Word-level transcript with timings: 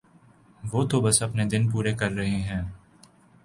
وہ 0.63 0.81
تو 0.89 1.01
بس 1.01 1.21
اپنے 1.23 1.45
دن 1.45 1.69
پورے 1.71 1.93
کر 1.95 2.11
رہا 2.11 2.39
ہے 2.49 2.61